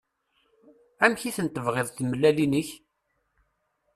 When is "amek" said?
1.03-1.21